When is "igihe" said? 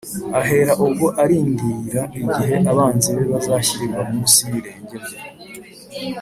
2.21-2.55